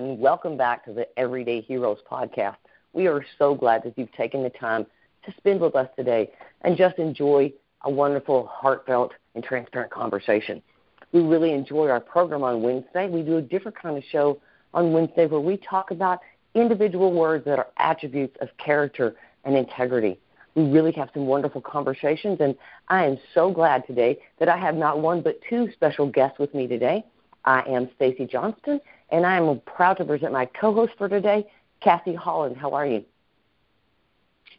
and 0.00 0.18
welcome 0.18 0.56
back 0.56 0.82
to 0.82 0.94
the 0.94 1.06
Everyday 1.18 1.60
Heroes 1.60 1.98
podcast. 2.10 2.56
We 2.94 3.06
are 3.06 3.22
so 3.38 3.54
glad 3.54 3.82
that 3.82 3.98
you've 3.98 4.10
taken 4.12 4.42
the 4.42 4.48
time 4.48 4.86
to 5.26 5.34
spend 5.36 5.60
with 5.60 5.76
us 5.76 5.90
today 5.94 6.30
and 6.62 6.74
just 6.74 6.98
enjoy 6.98 7.52
a 7.82 7.90
wonderful, 7.90 8.46
heartfelt, 8.50 9.12
and 9.34 9.44
transparent 9.44 9.92
conversation. 9.92 10.62
We 11.12 11.20
really 11.20 11.52
enjoy 11.52 11.88
our 11.88 12.00
program 12.00 12.42
on 12.42 12.62
Wednesday. 12.62 13.10
We 13.10 13.20
do 13.20 13.36
a 13.36 13.42
different 13.42 13.76
kind 13.76 13.98
of 13.98 14.02
show 14.10 14.40
on 14.72 14.94
Wednesday 14.94 15.26
where 15.26 15.38
we 15.38 15.58
talk 15.58 15.90
about 15.90 16.20
individual 16.54 17.12
words 17.12 17.44
that 17.44 17.58
are 17.58 17.68
attributes 17.76 18.38
of 18.40 18.48
character 18.56 19.16
and 19.44 19.54
integrity. 19.54 20.18
We 20.54 20.62
really 20.62 20.92
have 20.92 21.10
some 21.12 21.26
wonderful 21.26 21.60
conversations, 21.60 22.38
and 22.40 22.56
I 22.88 23.04
am 23.04 23.18
so 23.34 23.52
glad 23.52 23.86
today 23.86 24.18
that 24.38 24.48
I 24.48 24.56
have 24.56 24.76
not 24.76 25.00
one 25.00 25.20
but 25.20 25.38
two 25.46 25.68
special 25.74 26.06
guests 26.06 26.38
with 26.38 26.54
me 26.54 26.66
today. 26.66 27.04
I 27.44 27.62
am 27.68 27.90
Stacy 27.96 28.26
Johnston, 28.26 28.80
and 29.12 29.26
I 29.26 29.36
am 29.36 29.60
proud 29.60 29.96
to 29.98 30.04
present 30.04 30.32
my 30.32 30.46
co-host 30.46 30.92
for 30.98 31.08
today, 31.08 31.46
Kathy 31.80 32.14
Holland. 32.14 32.56
How 32.56 32.72
are 32.72 32.86
you? 32.86 33.04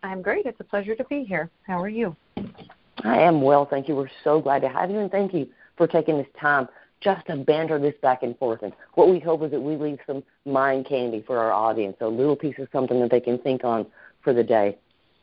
I'm 0.04 0.22
great. 0.22 0.46
It's 0.46 0.60
a 0.60 0.64
pleasure 0.64 0.96
to 0.96 1.04
be 1.06 1.24
here. 1.24 1.50
How 1.64 1.82
are 1.82 1.90
you? 1.90 2.16
I 3.04 3.20
am 3.20 3.42
well, 3.42 3.66
thank 3.66 3.88
you. 3.88 3.96
We're 3.96 4.10
so 4.24 4.42
glad 4.42 4.62
to 4.62 4.70
have 4.70 4.90
you, 4.90 5.00
and 5.00 5.12
thank 5.12 5.34
you 5.34 5.48
for 5.78 5.88
taking 5.88 6.18
this 6.18 6.28
time 6.40 6.68
just 7.00 7.26
to 7.28 7.36
banter 7.36 7.80
this 7.80 7.96
back 8.02 8.24
and 8.24 8.38
forth. 8.38 8.62
And 8.62 8.74
what 8.94 9.10
we 9.10 9.20
hope 9.20 9.44
is 9.44 9.52
that 9.52 9.60
we 9.60 9.76
leave 9.76 10.00
some 10.06 10.24
mind 10.46 10.86
candy 10.86 11.24
for 11.26 11.38
our 11.40 11.52
audience, 11.52 11.98
a 12.00 12.08
little 12.08 12.36
piece 12.36 12.60
of 12.60 12.68
something 12.72 13.00
that 13.00 13.10
they 13.10 13.20
can 13.20 13.40
think 13.40 13.64
on 13.64 13.86
for 14.22 14.34
the 14.34 14.44
day 14.44 14.78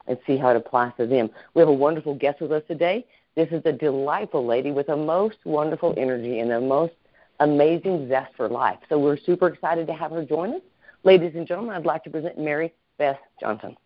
and 0.09 0.19
see 0.27 0.37
how 0.37 0.51
it 0.51 0.57
applies 0.57 0.93
to 0.97 1.07
them. 1.07 1.31
We 1.55 1.61
have 1.61 1.69
a 1.69 1.73
wonderful 1.73 2.15
guest 2.15 2.41
with 2.41 2.51
us 2.51 2.63
today. 2.67 3.07
This 3.37 3.49
is 3.53 3.63
a 3.65 3.73
delightful 3.73 4.45
lady 4.45 4.73
with 4.73 4.89
a 4.89 4.97
most 4.97 5.39
wonderful 5.45 5.95
energy 5.97 6.41
and 6.41 6.51
the 6.51 6.61
most 6.61 6.95
amazing 7.41 8.09
zest 8.09 8.35
for 8.37 8.49
life. 8.49 8.79
So 8.89 8.99
we're 8.99 9.17
super 9.17 9.49
excited 9.49 9.87
to 9.87 9.93
have 9.93 10.11
her 10.13 10.25
join 10.25 10.55
us. 10.55 10.63
Ladies 11.05 11.33
and 11.35 11.47
gentlemen, 11.47 11.77
I'd 11.77 11.87
like 11.87 12.05
to 12.05 12.11
present 12.11 12.39
Mary 12.39 12.73
Beth 12.99 13.19
Johnson. 13.41 13.77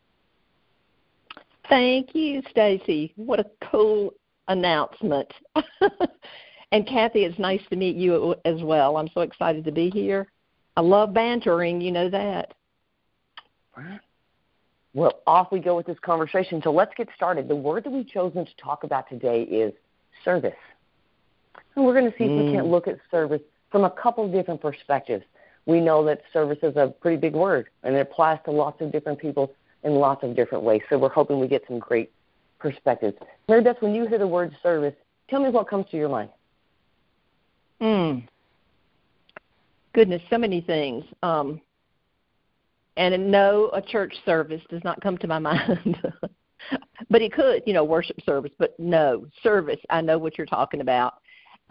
Thank 1.68 2.14
you, 2.14 2.42
Stacy. 2.50 3.12
What 3.16 3.40
a 3.40 3.46
cool 3.70 4.14
announcement. 4.48 5.32
and 6.72 6.86
Kathy, 6.86 7.24
it's 7.24 7.38
nice 7.38 7.60
to 7.70 7.76
meet 7.76 7.96
you 7.96 8.34
as 8.44 8.62
well. 8.62 8.96
I'm 8.96 9.08
so 9.14 9.20
excited 9.20 9.64
to 9.64 9.72
be 9.72 9.90
here. 9.90 10.26
I 10.76 10.80
love 10.80 11.12
bantering, 11.12 11.80
you 11.80 11.92
know 11.92 12.08
that. 12.10 12.54
Well, 14.94 15.20
off 15.26 15.52
we 15.52 15.60
go 15.60 15.76
with 15.76 15.86
this 15.86 15.98
conversation. 16.00 16.60
So 16.62 16.70
let's 16.70 16.92
get 16.96 17.08
started. 17.16 17.48
The 17.48 17.56
word 17.56 17.84
that 17.84 17.90
we've 17.90 18.08
chosen 18.08 18.44
to 18.44 18.56
talk 18.56 18.84
about 18.84 19.08
today 19.08 19.42
is 19.42 19.72
service. 20.24 20.52
And 21.74 21.84
we're 21.84 21.98
going 21.98 22.10
to 22.10 22.16
see 22.18 22.24
mm. 22.24 22.38
if 22.38 22.46
we 22.46 22.52
can't 22.52 22.66
mm. 22.66 22.70
look 22.70 22.88
at 22.88 22.98
service 23.10 23.40
from 23.70 23.84
a 23.84 23.90
couple 23.90 24.24
of 24.24 24.32
different 24.32 24.60
perspectives. 24.60 25.24
We 25.66 25.80
know 25.80 26.04
that 26.04 26.22
service 26.32 26.58
is 26.62 26.76
a 26.76 26.92
pretty 27.00 27.16
big 27.16 27.34
word, 27.34 27.68
and 27.82 27.94
it 27.94 28.00
applies 28.00 28.38
to 28.44 28.50
lots 28.50 28.80
of 28.80 28.90
different 28.92 29.18
people 29.18 29.52
in 29.84 29.94
lots 29.94 30.24
of 30.24 30.34
different 30.36 30.64
ways. 30.64 30.82
So 30.90 30.98
we're 30.98 31.08
hoping 31.08 31.38
we 31.38 31.48
get 31.48 31.62
some 31.68 31.78
great 31.78 32.10
perspectives. 32.58 33.16
Mary 33.48 33.62
Beth, 33.62 33.76
when 33.80 33.94
you 33.94 34.06
hear 34.06 34.18
the 34.18 34.26
word 34.26 34.54
service, 34.62 34.94
tell 35.28 35.42
me 35.42 35.50
what 35.50 35.68
comes 35.68 35.86
to 35.90 35.96
your 35.96 36.08
mind. 36.08 36.30
Hmm. 37.80 38.18
Goodness, 39.92 40.22
so 40.30 40.38
many 40.38 40.60
things. 40.60 41.04
Um, 41.22 41.60
and 42.96 43.30
no, 43.30 43.70
a 43.72 43.82
church 43.82 44.14
service 44.24 44.62
does 44.70 44.82
not 44.84 45.00
come 45.00 45.18
to 45.18 45.26
my 45.26 45.38
mind. 45.40 45.98
but 47.10 47.22
it 47.22 47.32
could, 47.32 47.62
you 47.66 47.72
know, 47.72 47.84
worship 47.84 48.20
service. 48.24 48.52
But 48.58 48.78
no, 48.78 49.26
service. 49.42 49.80
I 49.90 50.00
know 50.00 50.18
what 50.18 50.38
you're 50.38 50.46
talking 50.46 50.80
about. 50.80 51.14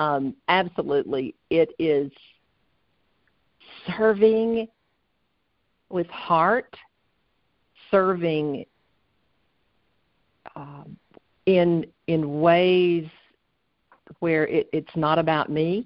Um, 0.01 0.35
absolutely, 0.47 1.35
it 1.51 1.75
is 1.77 2.11
serving 3.95 4.67
with 5.89 6.07
heart, 6.07 6.75
serving 7.91 8.65
um, 10.55 10.97
in 11.45 11.85
in 12.07 12.41
ways 12.41 13.07
where 14.21 14.47
it, 14.47 14.67
it's 14.73 14.95
not 14.95 15.19
about 15.19 15.51
me. 15.51 15.85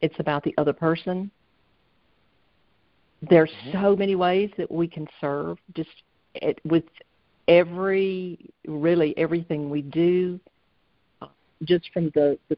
It's 0.00 0.18
about 0.18 0.42
the 0.42 0.54
other 0.58 0.72
person. 0.72 1.30
There's 3.30 3.48
mm-hmm. 3.48 3.80
so 3.80 3.94
many 3.94 4.16
ways 4.16 4.50
that 4.58 4.68
we 4.68 4.88
can 4.88 5.06
serve. 5.20 5.58
Just 5.76 6.02
it, 6.34 6.58
with 6.64 6.84
every 7.46 8.50
really 8.66 9.16
everything 9.16 9.70
we 9.70 9.82
do 9.82 10.40
just 11.64 11.90
from 11.92 12.10
the, 12.14 12.38
the 12.48 12.56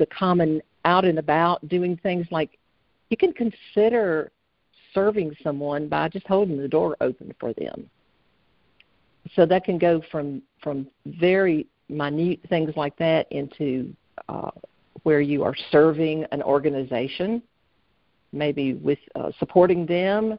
the 0.00 0.06
common 0.06 0.60
out 0.84 1.04
and 1.04 1.18
about 1.18 1.66
doing 1.68 1.96
things 1.98 2.26
like 2.30 2.58
you 3.10 3.16
can 3.16 3.32
consider 3.32 4.32
serving 4.92 5.32
someone 5.42 5.88
by 5.88 6.08
just 6.08 6.26
holding 6.26 6.56
the 6.56 6.66
door 6.66 6.96
open 7.00 7.32
for 7.38 7.52
them 7.52 7.88
so 9.36 9.46
that 9.46 9.64
can 9.64 9.78
go 9.78 10.02
from 10.10 10.42
from 10.62 10.86
very 11.06 11.66
minute 11.88 12.40
things 12.48 12.72
like 12.76 12.96
that 12.96 13.30
into 13.30 13.94
uh, 14.28 14.50
where 15.04 15.20
you 15.20 15.44
are 15.44 15.54
serving 15.70 16.24
an 16.32 16.42
organization 16.42 17.40
maybe 18.32 18.74
with 18.74 18.98
uh, 19.14 19.30
supporting 19.38 19.86
them, 19.86 20.38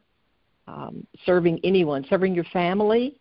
um, 0.68 1.06
serving 1.26 1.60
anyone, 1.64 2.06
serving 2.10 2.34
your 2.34 2.46
family. 2.46 3.18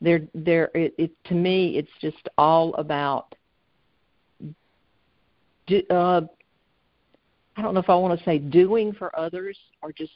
There, 0.00 0.20
there. 0.34 0.70
It, 0.74 0.94
it, 0.98 1.10
to 1.24 1.34
me, 1.34 1.76
it's 1.76 1.90
just 2.00 2.28
all 2.36 2.74
about. 2.74 3.34
Do, 5.66 5.82
uh, 5.90 6.22
I 7.56 7.62
don't 7.62 7.74
know 7.74 7.80
if 7.80 7.90
I 7.90 7.94
want 7.96 8.18
to 8.18 8.24
say 8.24 8.38
doing 8.38 8.92
for 8.92 9.16
others 9.18 9.58
or 9.82 9.92
just, 9.92 10.12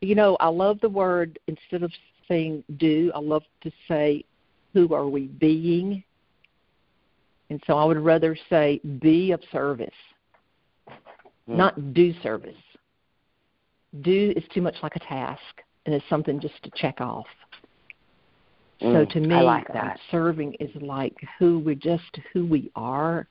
you 0.00 0.14
know, 0.14 0.36
I 0.40 0.48
love 0.48 0.80
the 0.80 0.88
word 0.88 1.38
instead 1.46 1.82
of 1.82 1.92
saying 2.28 2.64
do. 2.76 3.10
I 3.14 3.18
love 3.18 3.42
to 3.62 3.70
say, 3.88 4.24
who 4.72 4.94
are 4.94 5.08
we 5.08 5.26
being? 5.26 6.02
And 7.50 7.62
so 7.66 7.76
I 7.76 7.84
would 7.84 7.98
rather 7.98 8.36
say 8.48 8.80
be 9.00 9.32
of 9.32 9.40
service 9.50 9.90
mm. 11.48 11.56
not 11.56 11.94
do 11.94 12.14
service. 12.22 12.54
Do 14.00 14.32
is 14.36 14.44
too 14.54 14.62
much 14.62 14.76
like 14.82 14.96
a 14.96 15.00
task, 15.00 15.40
and 15.86 15.94
it's 15.94 16.04
something 16.08 16.40
just 16.40 16.62
to 16.62 16.70
check 16.74 17.00
off. 17.00 17.26
Mm. 18.80 18.92
So 18.92 19.12
to 19.12 19.20
me, 19.20 19.34
like 19.34 19.66
serving 20.10 20.54
is 20.54 20.70
like 20.80 21.16
who 21.38 21.58
we 21.58 21.74
just 21.74 22.18
who 22.32 22.46
we 22.46 22.70
are, 22.74 23.26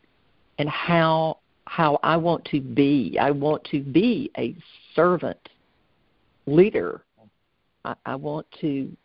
and 0.62 0.70
how 0.70 1.40
how 1.66 2.00
I 2.04 2.16
want 2.18 2.46
to 2.46 2.62
be. 2.62 3.18
I 3.20 3.32
want 3.32 3.64
to 3.72 3.82
be 3.82 4.30
a 4.38 4.56
servant 4.96 5.50
leader. 6.46 7.02
I, 7.84 7.96
I 8.06 8.16
want 8.16 8.46
to 8.62 8.96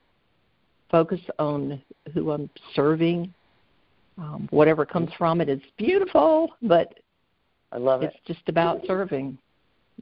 focus 0.91 1.21
on 1.39 1.81
who 2.13 2.31
I'm 2.33 2.51
serving. 2.75 3.33
Um, 4.19 4.49
whatever 4.51 4.85
comes 4.85 5.11
from 5.17 5.41
it 5.41 5.49
is 5.49 5.61
beautiful, 5.77 6.51
but 6.63 6.99
I 7.73 7.79
love 7.79 8.03
it. 8.03 8.13
It's 8.15 8.27
just 8.27 8.49
about 8.49 8.81
serving. 8.87 9.39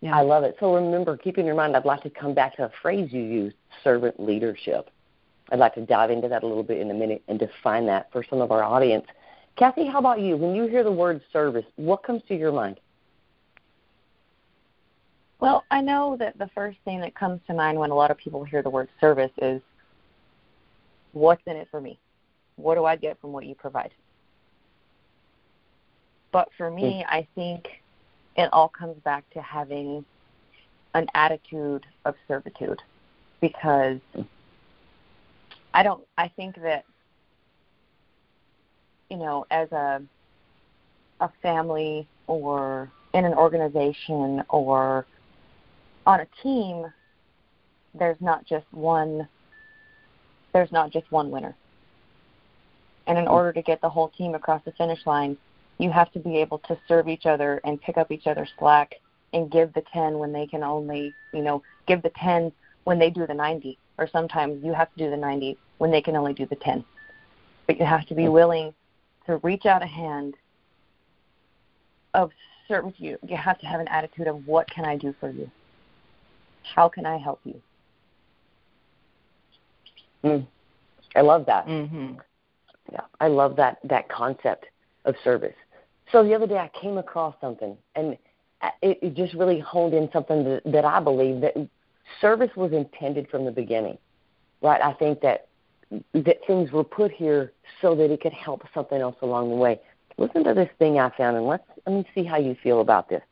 Yeah. 0.01 0.17
I 0.17 0.23
love 0.23 0.43
it. 0.43 0.57
So 0.59 0.75
remember, 0.75 1.17
keep 1.17 1.39
in 1.39 1.47
your 1.47 1.55
mind, 1.55 1.77
I'd 1.77 1.85
like 1.85 2.03
to 2.03 2.11
come 2.11 2.35
back 2.35 2.57
to 2.57 2.65
a 2.65 2.71
phrase 2.83 3.13
you 3.13 3.23
used, 3.23 3.57
servant 3.85 4.19
leadership. 4.19 4.91
I'd 5.53 5.59
like 5.59 5.75
to 5.75 5.87
dive 5.87 6.11
into 6.11 6.29
that 6.29 6.43
a 6.43 6.47
little 6.47 6.65
bit 6.65 6.79
in 6.79 6.91
a 6.91 6.95
minute 6.95 7.23
and 7.29 7.39
define 7.39 7.87
that 7.87 8.11
for 8.11 8.25
some 8.29 8.41
of 8.41 8.51
our 8.51 8.65
audience. 8.65 9.07
Kathy, 9.57 9.87
how 9.87 9.99
about 9.99 10.21
you? 10.21 10.37
When 10.37 10.55
you 10.55 10.67
hear 10.67 10.83
the 10.83 10.93
word 10.93 11.21
service, 11.33 11.65
what 11.77 12.03
comes 12.03 12.23
to 12.29 12.35
your 12.35 12.53
mind? 12.53 12.81
Well, 15.41 15.65
I 15.71 15.81
know 15.81 16.17
that 16.19 16.39
the 16.39 16.49
first 16.55 16.79
thing 16.85 17.01
that 17.01 17.15
comes 17.15 17.41
to 17.47 17.55
mind 17.55 17.79
when 17.79 17.91
a 17.91 17.95
lot 17.95 18.11
of 18.11 18.17
people 18.17 18.45
hear 18.45 18.63
the 18.63 18.71
word 18.71 18.89
service 19.01 19.31
is 19.43 19.61
what's 21.13 21.43
in 21.47 21.57
it 21.57 21.69
for 21.71 21.81
me? 21.81 21.99
What 22.57 22.77
do 22.77 22.85
I 22.85 22.97
get 22.97 23.21
from 23.21 23.33
what 23.33 23.47
you 23.47 23.55
provide? 23.55 23.91
But 26.33 26.49
for 26.57 26.71
me, 26.71 27.05
mm. 27.05 27.07
I 27.09 27.27
think 27.35 27.69
it 28.37 28.49
all 28.53 28.69
comes 28.69 28.97
back 29.05 29.29
to 29.31 29.43
having 29.43 30.05
an 30.95 31.07
attitude 31.15 31.87
of 32.05 32.15
servitude 32.27 32.81
because 33.41 33.99
I 35.73 35.83
don't 35.83 36.05
I 36.17 36.29
think 36.29 36.57
that 36.63 36.85
you 39.15 39.21
know 39.21 39.47
as 39.51 39.71
a 39.73 40.03
a 41.21 41.31
family 41.41 42.09
or 42.27 42.91
in 43.13 43.25
an 43.25 43.35
organization 43.35 44.43
or 44.49 45.07
on 46.05 46.19
a 46.19 46.27
team 46.43 46.85
there's 47.95 48.21
not 48.21 48.45
just 48.45 48.67
one 48.73 49.29
there's 50.53 50.73
not 50.73 50.91
just 50.91 51.11
one 51.11 51.31
winner. 51.31 51.55
And 53.07 53.19
in 53.19 53.27
mm. 53.27 53.31
order 53.31 53.53
to 53.53 53.61
get 53.61 53.83
the 53.83 53.89
whole 53.89 54.09
team 54.09 54.35
across 54.35 54.63
the 54.65 54.73
finish 54.73 55.05
line, 55.05 55.37
you 55.79 55.91
have 55.91 56.11
to 56.13 56.21
be 56.21 56.39
able 56.39 56.59
to 56.61 56.79
serve 56.89 57.09
each 57.09 57.27
other 57.27 57.61
and 57.65 57.83
pick 57.83 57.99
up 57.99 58.11
each 58.11 58.27
other's 58.27 58.51
slack 58.59 58.95
and 59.33 59.51
give 59.51 59.73
the 59.75 59.83
10 59.93 60.17
when 60.19 60.33
they 60.33 60.47
can 60.47 60.63
only, 60.63 61.13
you 61.33 61.43
know, 61.43 61.61
give 61.87 62.03
the 62.03 62.13
10 62.21 62.53
when 62.85 62.99
they 62.99 63.11
do 63.11 63.27
the 63.27 63.35
90. 63.35 63.77
Or 63.99 64.09
sometimes 64.11 64.65
you 64.65 64.73
have 64.73 64.93
to 64.95 65.05
do 65.05 65.11
the 65.11 65.17
90 65.17 65.59
when 65.79 65.91
they 65.91 66.01
can 66.01 66.17
only 66.17 66.33
do 66.33 66.47
the 66.47 66.57
10. 66.57 66.85
But 67.67 67.79
you 67.79 67.85
have 67.85 68.07
to 68.07 68.15
be 68.15 68.29
willing 68.29 68.73
to 69.27 69.37
reach 69.39 69.67
out 69.67 69.83
a 69.83 69.87
hand 69.87 70.35
of 72.15 72.31
servitude. 72.69 73.19
You 73.27 73.37
have 73.37 73.59
to 73.61 73.67
have 73.67 73.81
an 73.81 73.89
attitude 73.89 74.27
of 74.27 74.47
what 74.47 74.71
can 74.71 74.85
I 74.85 74.97
do 74.97 75.15
for 75.21 75.31
you? 75.31 75.51
How 76.75 76.89
can 76.89 77.07
I 77.07 77.19
help 77.19 77.41
you? 77.45 77.61
Mm. 80.23 80.47
I 81.15 81.21
love 81.21 81.47
that. 81.47 81.67
Mm-hmm. 81.67 82.15
Yeah, 82.93 83.01
I 83.21 83.29
love 83.29 83.57
that 83.57 83.79
that 83.85 84.09
concept 84.09 84.67
of 85.05 85.15
service. 85.23 85.55
So 86.13 86.23
the 86.23 86.35
other 86.35 86.47
day 86.47 86.59
I 86.59 86.71
came 86.81 86.99
across 86.99 87.35
something, 87.41 87.77
and 87.95 88.17
it, 88.83 88.99
it 89.03 89.15
just 89.15 89.35
really 89.35 89.59
honed 89.59 89.95
in 89.95 90.09
something 90.13 90.45
that, 90.45 90.63
that 90.67 90.85
I 90.85 91.01
believe 91.01 91.41
that 91.41 91.55
service 92.21 92.51
was 92.57 92.73
intended 92.73 93.29
from 93.31 93.45
the 93.45 93.51
beginning, 93.51 93.99
right? 94.63 94.81
I 94.83 94.93
think 94.95 95.21
that 95.21 95.49
that 96.13 96.39
things 96.47 96.73
were 96.73 96.85
put 96.85 97.11
here 97.13 97.53
so 97.81 97.95
that 97.95 98.11
it 98.11 98.21
could 98.21 98.33
help 98.33 98.63
something 98.73 99.01
else 99.01 99.17
along 99.23 99.51
the 99.51 99.57
way. 99.57 99.81
Listen 100.17 100.45
to 100.45 100.55
this 100.55 100.71
thing 100.79 100.99
I 100.99 101.11
found, 101.11 101.37
and 101.37 101.47
let's 101.47 101.65
let 101.87 101.95
me 101.97 102.05
see 102.15 102.25
how 102.25 102.39
you 102.39 102.55
feel 102.63 102.81
about 102.81 103.09
this. 103.09 103.23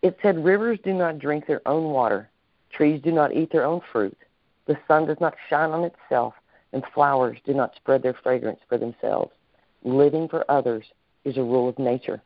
It 0.00 0.18
said, 0.22 0.44
"Rivers 0.44 0.78
do 0.82 0.92
not 0.92 1.18
drink 1.18 1.46
their 1.46 1.66
own 1.66 1.92
water, 1.92 2.28
trees 2.70 3.00
do 3.02 3.12
not 3.12 3.32
eat 3.32 3.52
their 3.52 3.64
own 3.64 3.80
fruit, 3.92 4.16
the 4.66 4.78
sun 4.88 5.06
does 5.06 5.20
not 5.20 5.34
shine 5.48 5.70
on 5.70 5.84
itself, 5.84 6.34
and 6.72 6.84
flowers 6.94 7.38
do 7.44 7.52
not 7.52 7.74
spread 7.76 8.02
their 8.02 8.14
fragrance 8.14 8.60
for 8.68 8.78
themselves. 8.78 9.32
Living 9.84 10.28
for 10.28 10.44
others 10.48 10.84
is 11.24 11.36
a 11.36 11.42
rule 11.42 11.68
of 11.68 11.78
nature. 11.78 12.22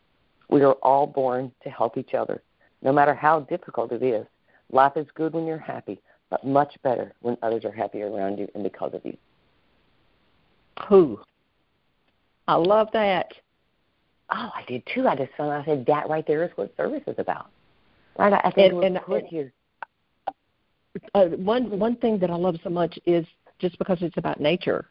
We 0.49 0.63
are 0.63 0.75
all 0.75 1.07
born 1.07 1.53
to 1.65 1.71
help 1.71 1.97
each 1.97 2.15
other, 2.15 2.43
no 2.83 2.93
matter 2.93 3.15
how 3.15 3.41
difficult 3.41 3.93
it 3.93 4.03
is. 4.03 4.27
Life 4.71 4.97
is 4.97 5.07
good 5.15 5.33
when 5.33 5.47
you're 5.47 5.59
happy, 5.59 6.01
but 6.31 6.45
much 6.45 6.81
better 6.83 7.13
when 7.21 7.37
others 7.43 7.65
are 7.65 7.73
happy 7.73 8.03
around 8.03 8.39
you 8.39 8.49
and 8.55 8.63
because 8.63 8.95
of 8.95 9.05
you. 9.05 9.17
Who? 10.89 11.21
I 12.49 12.55
love 12.55 12.89
that. 12.93 13.33
Oh, 14.31 14.51
I 14.55 14.65
did 14.67 14.83
too. 14.93 15.07
I 15.07 15.17
just 15.17 15.33
found 15.37 15.53
I 15.53 15.65
said 15.65 15.87
that 15.87 16.09
right 16.09 16.27
there 16.27 16.45
is 16.45 16.51
what 16.57 16.77
service 16.77 17.03
is 17.07 17.15
about. 17.19 17.49
Right? 18.19 18.33
I 18.33 18.51
think 18.51 18.73
and, 18.83 18.99
put 19.05 19.23
and, 19.23 19.29
here. 19.29 19.53
Uh, 21.15 21.27
one 21.27 21.79
one 21.79 21.97
thing 21.97 22.19
that 22.19 22.31
I 22.31 22.35
love 22.35 22.57
so 22.65 22.71
much 22.71 22.99
is 23.07 23.27
just 23.59 23.79
because 23.79 23.99
it's 24.01 24.17
about 24.17 24.41
nature, 24.41 24.87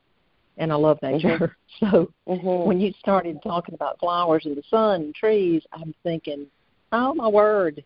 and 0.57 0.71
I 0.71 0.75
love 0.75 0.99
nature. 1.01 1.37
Mm-hmm. 1.37 1.55
So 1.77 2.09
mm-hmm. 2.25 2.67
when 2.67 2.79
you 2.79 2.93
started 2.99 3.43
talking 3.43 3.75
about 3.75 3.99
flowers 3.99 4.45
and 4.45 4.55
the 4.55 4.63
sun 4.69 5.01
and 5.01 5.15
trees, 5.15 5.61
I'm 5.73 5.93
thinking, 6.03 6.47
oh 6.93 7.13
my 7.13 7.27
word, 7.27 7.83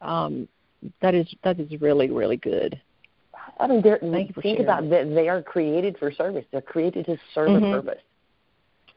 um, 0.00 0.48
that 1.02 1.14
is 1.14 1.26
that 1.44 1.60
is 1.60 1.70
really 1.82 2.10
really 2.10 2.38
good. 2.38 2.80
I 3.58 3.66
mean, 3.66 3.82
they're, 3.82 3.98
Thank 3.98 4.34
think 4.40 4.60
about 4.60 4.88
that. 4.90 5.14
They 5.14 5.28
are 5.28 5.42
created 5.42 5.98
for 5.98 6.12
service. 6.12 6.44
They're 6.50 6.60
created 6.60 7.06
to 7.06 7.18
serve 7.34 7.50
mm-hmm. 7.50 7.64
a 7.64 7.80
purpose. 7.80 8.02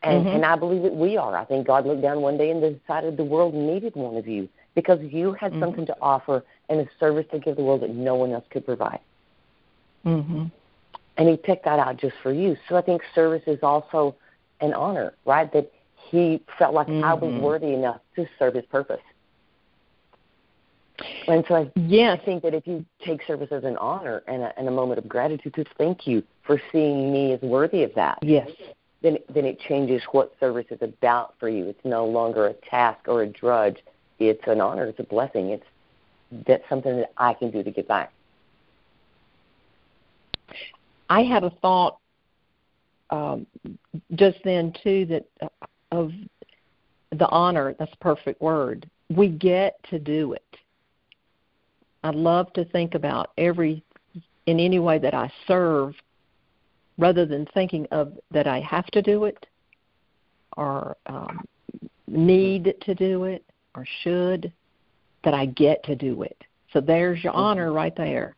And 0.03 0.25
mm-hmm. 0.25 0.35
and 0.35 0.45
I 0.45 0.55
believe 0.55 0.83
that 0.83 0.95
we 0.95 1.17
are. 1.17 1.35
I 1.35 1.45
think 1.45 1.65
God 1.67 1.85
looked 1.85 2.01
down 2.01 2.21
one 2.21 2.37
day 2.37 2.51
and 2.51 2.61
decided 2.61 3.17
the 3.17 3.23
world 3.23 3.53
needed 3.53 3.95
one 3.95 4.15
of 4.15 4.27
you 4.27 4.47
because 4.75 4.99
you 5.01 5.33
had 5.33 5.51
mm-hmm. 5.51 5.61
something 5.61 5.85
to 5.87 5.97
offer 6.01 6.43
and 6.69 6.79
a 6.79 6.87
service 6.99 7.25
to 7.31 7.39
give 7.39 7.55
the 7.55 7.63
world 7.63 7.81
that 7.81 7.89
no 7.89 8.15
one 8.15 8.31
else 8.31 8.45
could 8.51 8.65
provide. 8.65 8.99
Mm-hmm 10.05 10.45
and 11.17 11.27
he 11.27 11.35
picked 11.35 11.65
that 11.65 11.79
out 11.79 11.97
just 11.97 12.15
for 12.21 12.31
you. 12.31 12.55
So 12.69 12.75
I 12.75 12.81
think 12.81 13.01
service 13.13 13.43
is 13.47 13.59
also 13.63 14.15
an 14.61 14.73
honor, 14.73 15.13
right? 15.25 15.51
That 15.51 15.71
he 16.09 16.41
felt 16.57 16.73
like. 16.73 16.87
I 16.87 17.13
was 17.13 17.23
mm-hmm. 17.23 17.41
worthy 17.41 17.73
enough 17.73 17.99
to 18.15 18.27
serve 18.39 18.53
his 18.53 18.65
purpose. 18.65 19.01
And 21.27 21.45
so 21.47 21.55
I, 21.55 21.71
yes. 21.75 22.19
I 22.19 22.25
think 22.25 22.43
that 22.43 22.53
if 22.53 22.65
you 22.65 22.85
take 23.05 23.21
service 23.27 23.49
as 23.51 23.63
an 23.63 23.77
honor 23.77 24.23
and 24.27 24.41
a, 24.41 24.57
and 24.57 24.67
a 24.67 24.71
moment 24.71 24.97
of 24.97 25.07
gratitude 25.07 25.53
to 25.55 25.65
thank 25.77 26.07
you 26.07 26.23
for 26.43 26.59
seeing 26.71 27.11
me 27.11 27.33
as 27.33 27.41
worthy 27.41 27.83
of 27.83 27.93
that, 27.95 28.17
yes, 28.21 28.49
then 29.01 29.17
then 29.33 29.45
it 29.45 29.59
changes 29.59 30.01
what 30.11 30.33
service 30.39 30.65
is 30.71 30.81
about 30.81 31.35
for 31.39 31.49
you. 31.49 31.65
It's 31.65 31.85
no 31.85 32.05
longer 32.05 32.47
a 32.47 32.53
task 32.53 33.07
or 33.07 33.23
a 33.23 33.27
drudge. 33.27 33.77
It's 34.19 34.41
an 34.47 34.59
honor. 34.59 34.85
It's 34.85 34.99
a 34.99 35.03
blessing. 35.03 35.49
It's 35.49 35.65
that's 36.47 36.67
something 36.67 36.97
that 36.97 37.11
I 37.17 37.33
can 37.33 37.51
do 37.51 37.63
to 37.63 37.71
give 37.71 37.87
back. 37.87 38.11
I 41.09 41.21
had 41.21 41.43
a 41.43 41.51
thought 41.61 41.99
um, 43.09 43.45
just 44.15 44.39
then 44.43 44.73
too 44.83 45.05
that 45.05 45.25
uh, 45.41 45.65
of 45.91 46.11
the 47.11 47.27
honor. 47.29 47.75
That's 47.77 47.93
a 47.93 47.97
perfect 47.97 48.41
word. 48.41 48.89
We 49.09 49.29
get 49.29 49.81
to 49.89 49.99
do 49.99 50.33
it. 50.33 50.43
I 52.03 52.11
love 52.11 52.51
to 52.53 52.65
think 52.65 52.95
about 52.95 53.31
every 53.37 53.83
in 54.45 54.59
any 54.59 54.79
way 54.79 54.97
that 54.97 55.13
I 55.13 55.31
serve, 55.45 55.93
rather 56.97 57.25
than 57.25 57.45
thinking 57.53 57.85
of 57.91 58.13
that 58.31 58.47
I 58.47 58.61
have 58.61 58.87
to 58.87 59.01
do 59.01 59.25
it, 59.25 59.45
or 60.55 60.95
um, 61.07 61.45
need 62.07 62.73
to 62.81 62.95
do 62.95 63.25
it, 63.25 63.43
or 63.75 63.85
should. 64.03 64.51
That 65.23 65.33
I 65.33 65.47
get 65.47 65.83
to 65.83 65.95
do 65.95 66.21
it. 66.21 66.41
So 66.71 66.79
there's 66.79 67.21
your 67.21 67.33
mm-hmm. 67.33 67.41
honor 67.41 67.73
right 67.73 67.93
there. 67.97 68.35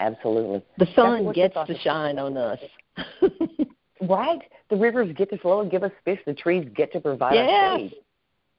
Absolutely. 0.00 0.62
The 0.78 0.88
sun 0.96 1.30
gets 1.32 1.54
to 1.54 1.78
shine 1.78 2.18
on 2.18 2.36
us. 2.36 2.58
right? 4.08 4.40
The 4.70 4.76
rivers 4.76 5.14
get 5.16 5.30
to 5.30 5.38
flow 5.38 5.60
and 5.60 5.70
give 5.70 5.82
us 5.82 5.92
fish. 6.04 6.18
The 6.26 6.34
trees 6.34 6.66
get 6.74 6.92
to 6.92 7.00
provide 7.00 7.34
yes. 7.34 7.48
us 7.48 7.78
shade. 7.78 7.94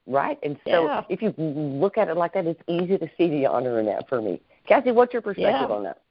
Right? 0.06 0.38
And 0.42 0.58
so 0.66 0.86
yeah. 0.86 1.04
if 1.08 1.22
you 1.22 1.32
look 1.38 1.96
at 1.96 2.08
it 2.08 2.16
like 2.16 2.34
that, 2.34 2.46
it's 2.46 2.62
easy 2.68 2.98
to 2.98 3.08
see 3.16 3.28
the 3.28 3.46
honor 3.46 3.78
in 3.78 3.86
that 3.86 4.08
for 4.08 4.20
me. 4.20 4.40
Kathy, 4.66 4.92
what's 4.92 5.12
your 5.12 5.22
perspective 5.22 5.68
yeah. 5.68 5.74
on 5.74 5.82
that? 5.84 6.02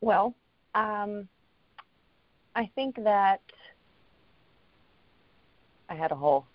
Well, 0.00 0.34
um, 0.74 1.28
I 2.54 2.70
think 2.74 3.02
that 3.04 3.40
I 5.88 5.94
had 5.94 6.12
a 6.12 6.16
whole 6.16 6.46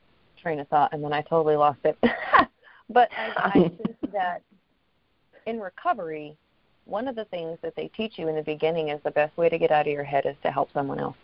train 0.42 0.60
of 0.60 0.68
thought 0.68 0.94
and 0.94 1.04
then 1.04 1.14
I 1.14 1.22
totally 1.22 1.56
lost 1.56 1.80
it. 1.84 1.98
but 2.90 3.10
I, 3.12 3.34
I 3.38 3.52
think 3.54 4.12
that 4.12 4.42
in 5.46 5.60
recovery, 5.60 6.38
one 6.86 7.08
of 7.08 7.16
the 7.16 7.26
things 7.26 7.58
that 7.62 7.76
they 7.76 7.88
teach 7.90 8.18
you 8.18 8.28
in 8.28 8.36
the 8.36 8.44
beginning 8.44 8.90
is 8.90 9.00
the 9.04 9.12
best 9.12 9.36
way 9.38 9.50
to 9.50 9.58
get 9.58 9.72
out 9.72 9.88
of 9.88 9.94
your 9.94 10.04
head 10.04 10.26
is 10.26 10.36
to 10.44 10.52
help 10.52 10.70
someone 10.74 11.00
else. 11.00 11.18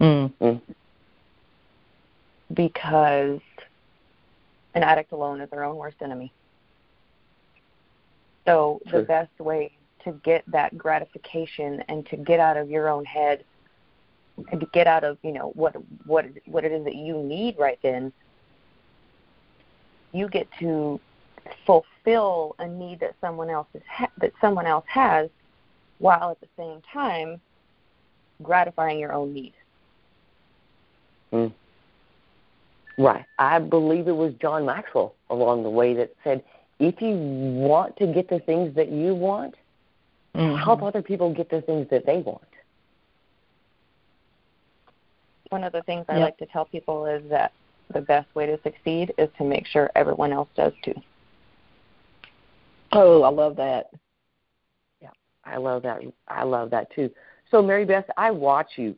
Mm. 0.00 0.60
Because 2.52 3.40
an 4.74 4.82
addict 4.82 5.12
alone 5.12 5.40
is 5.40 5.50
their 5.50 5.64
own 5.64 5.76
worst 5.76 5.96
enemy. 6.02 6.32
So 8.46 8.80
True. 8.88 9.00
the 9.00 9.06
best 9.06 9.40
way 9.40 9.72
to 10.04 10.12
get 10.24 10.44
that 10.48 10.76
gratification 10.78 11.82
and 11.88 12.06
to 12.06 12.16
get 12.16 12.38
out 12.38 12.56
of 12.56 12.70
your 12.70 12.88
own 12.88 13.04
head 13.04 13.44
and 14.52 14.60
to 14.60 14.66
get 14.72 14.86
out 14.86 15.02
of 15.02 15.18
you 15.22 15.32
know 15.32 15.50
what 15.54 15.74
what 16.04 16.26
what 16.44 16.64
it 16.64 16.70
is 16.70 16.84
that 16.84 16.94
you 16.94 17.16
need 17.22 17.58
right 17.58 17.78
then 17.82 18.12
you 20.12 20.28
get 20.28 20.46
to 20.60 21.00
fulfill 21.64 22.54
a 22.58 22.66
need 22.66 23.00
that 23.00 23.14
someone 23.20 23.50
else 23.50 23.68
is 23.74 23.82
ha- 23.88 24.10
that 24.18 24.32
someone 24.40 24.66
else 24.66 24.84
has, 24.88 25.28
while 25.98 26.30
at 26.30 26.40
the 26.40 26.48
same 26.56 26.80
time 26.92 27.40
gratifying 28.42 28.98
your 28.98 29.12
own 29.12 29.32
need. 29.32 29.54
Mm. 31.32 31.52
Right. 32.98 33.24
I 33.38 33.58
believe 33.58 34.08
it 34.08 34.16
was 34.16 34.32
John 34.40 34.66
Maxwell 34.66 35.14
along 35.30 35.62
the 35.62 35.70
way 35.70 35.94
that 35.94 36.14
said, 36.24 36.42
if 36.78 37.00
you 37.00 37.14
want 37.14 37.96
to 37.98 38.06
get 38.06 38.28
the 38.28 38.40
things 38.40 38.74
that 38.74 38.90
you 38.90 39.14
want, 39.14 39.54
mm-hmm. 40.34 40.62
help 40.62 40.82
other 40.82 41.02
people 41.02 41.32
get 41.32 41.50
the 41.50 41.60
things 41.62 41.86
that 41.90 42.06
they 42.06 42.18
want. 42.18 42.42
One 45.50 45.62
of 45.62 45.72
the 45.72 45.82
things 45.82 46.04
I 46.08 46.16
like 46.16 46.36
to 46.38 46.46
tell 46.46 46.64
people 46.64 47.06
is 47.06 47.22
that 47.30 47.52
the 47.92 48.00
best 48.00 48.26
way 48.34 48.46
to 48.46 48.58
succeed 48.62 49.12
is 49.16 49.28
to 49.38 49.44
make 49.44 49.66
sure 49.66 49.90
everyone 49.94 50.32
else 50.32 50.48
does 50.56 50.72
too. 50.84 50.94
Oh, 52.92 53.22
I 53.22 53.28
love 53.28 53.56
that. 53.56 53.90
Yeah, 55.00 55.10
I 55.44 55.56
love 55.58 55.82
that. 55.82 56.00
I 56.26 56.42
love 56.42 56.70
that 56.70 56.90
too. 56.94 57.10
So, 57.50 57.62
Mary 57.62 57.84
Beth, 57.84 58.06
I 58.16 58.32
watch 58.32 58.70
you 58.76 58.96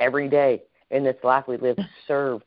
every 0.00 0.28
day 0.28 0.62
in 0.90 1.02
this 1.02 1.16
life 1.22 1.44
we 1.48 1.56
live 1.56 1.78
serve 2.06 2.42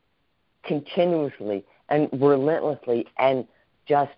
continuously 0.64 1.64
and 1.90 2.10
relentlessly 2.14 3.08
and 3.18 3.48
just 3.88 4.12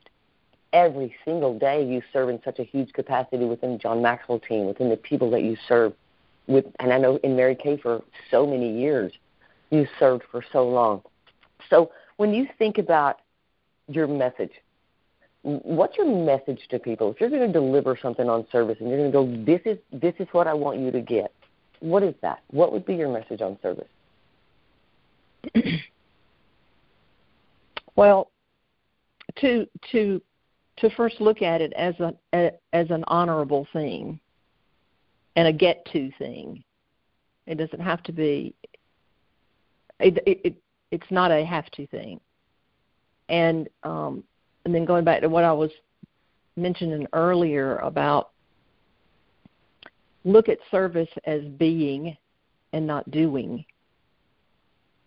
every 0.74 1.16
single 1.26 1.58
day 1.58 1.86
you 1.86 2.02
serve 2.14 2.30
in 2.30 2.42
such 2.44 2.60
a 2.60 2.64
huge 2.64 2.92
capacity 2.94 3.46
within 3.46 3.78
John 3.80 4.02
Maxwell 4.02 4.40
team, 4.40 4.68
within 4.68 4.90
the 4.90 4.98
people 4.98 5.30
that 5.32 5.44
you 5.44 5.58
serve 5.68 5.94
with 6.48 6.66
and 6.80 6.92
I 6.92 6.98
know 6.98 7.18
in 7.18 7.36
Mary 7.36 7.56
Kay 7.56 7.78
for 7.78 8.02
so 8.30 8.46
many 8.46 8.80
years 8.80 9.14
you 9.70 9.88
served 10.00 10.24
for 10.32 10.44
so 10.52 10.68
long. 10.68 11.02
So 11.70 11.92
when 12.18 12.34
you 12.34 12.48
think 12.58 12.78
about 12.78 13.20
your 13.88 14.08
message, 14.08 14.52
what's 15.44 15.98
your 15.98 16.08
message 16.08 16.60
to 16.70 16.80
people? 16.80 17.12
If 17.12 17.22
you're 17.22 17.30
going 17.30 17.48
to 17.48 17.54
deliver 17.54 17.98
something 18.02 18.30
on 18.30 18.46
service 18.52 18.78
and 18.80 18.90
you're 18.90 19.10
going 19.10 19.12
to 19.12 19.18
go, 19.18 19.46
this 19.46 19.62
is 19.66 19.78
this 19.92 20.14
is 20.20 20.28
what 20.32 20.48
I 20.48 20.54
want 20.54 20.80
you 20.80 20.92
to 20.92 21.02
get. 21.02 21.32
What 21.80 22.04
is 22.04 22.16
that? 22.22 22.42
What 22.52 22.72
would 22.74 22.86
be 22.86 22.96
your 22.96 23.12
message 23.12 23.42
on 23.42 23.58
service? 23.62 23.88
well, 27.96 28.32
to 29.38 29.68
to 29.92 30.22
to 30.78 30.90
first 30.92 31.22
look 31.22 31.42
at 31.42 31.62
it 31.62 31.74
as 31.74 31.94
a, 32.00 32.14
a 32.34 32.52
as 32.74 32.90
an 32.90 33.04
honorable 33.08 33.68
thing 33.74 34.20
and 35.36 35.48
a 35.48 35.54
get 35.54 35.86
to 35.94 36.12
thing. 36.18 36.64
It 37.48 37.56
doesn't 37.56 37.80
have 37.80 38.04
to 38.04 38.12
be. 38.12 38.54
It, 40.00 40.18
it, 40.26 40.42
it 40.44 40.56
it's 40.92 41.12
not 41.12 41.32
a 41.32 41.46
have 41.46 41.70
to 41.72 41.88
thing. 41.88 42.20
And 43.30 43.70
um, 43.84 44.24
and 44.66 44.74
then 44.74 44.86
going 44.86 45.06
back 45.06 45.22
to 45.22 45.30
what 45.30 45.44
I 45.44 45.54
was 45.54 45.72
mentioning 46.56 47.08
earlier 47.14 47.78
about 47.78 48.32
look 50.24 50.50
at 50.50 50.60
service 50.70 51.10
as 51.26 51.42
being 51.58 52.16
and 52.74 52.86
not 52.86 53.10
doing 53.10 53.66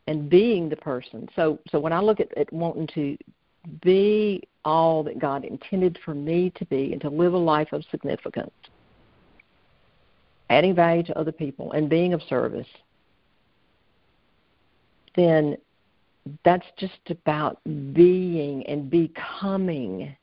and 0.06 0.28
being 0.28 0.68
the 0.68 0.76
person 0.76 1.28
so 1.34 1.58
so 1.70 1.78
when 1.78 1.92
i 1.92 2.00
look 2.00 2.20
at, 2.20 2.36
at 2.36 2.52
wanting 2.52 2.86
to 2.86 3.16
be 3.82 4.42
all 4.64 5.02
that 5.02 5.18
god 5.18 5.44
intended 5.44 5.98
for 6.04 6.14
me 6.14 6.52
to 6.56 6.64
be 6.66 6.92
and 6.92 7.00
to 7.00 7.08
live 7.08 7.32
a 7.32 7.38
life 7.38 7.72
of 7.72 7.82
significance 7.90 8.52
adding 10.50 10.74
value 10.74 11.02
to 11.02 11.18
other 11.18 11.32
people 11.32 11.72
and 11.72 11.88
being 11.88 12.12
of 12.12 12.22
service 12.28 12.66
then 15.16 15.56
that's 16.44 16.66
just 16.78 16.98
about 17.10 17.58
being 17.92 18.66
and 18.66 18.90
becoming 18.90 20.14